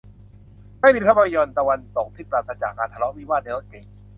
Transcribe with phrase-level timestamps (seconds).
[0.81, 3.83] ไม่มีภาพยนตร์ตะวันตกที่ปราศจากการทะเลาะวิวาทในรถเก๋ง